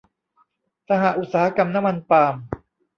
[0.87, 2.35] สหอุตสาหกรรมน้ำมันปาล์ม